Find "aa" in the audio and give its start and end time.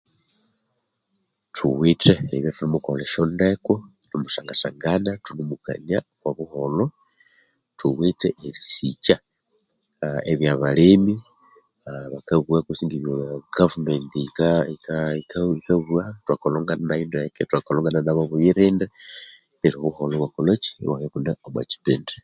10.05-10.21